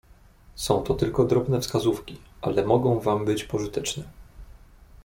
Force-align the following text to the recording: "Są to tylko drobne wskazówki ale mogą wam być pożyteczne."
"Są 0.55 0.81
to 0.83 0.93
tylko 0.93 1.23
drobne 1.23 1.61
wskazówki 1.61 2.19
ale 2.41 2.65
mogą 2.65 2.99
wam 2.99 3.25
być 3.25 3.43
pożyteczne." 3.43 4.03